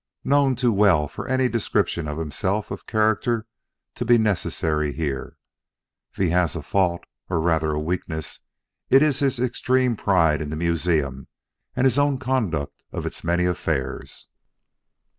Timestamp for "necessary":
4.17-4.93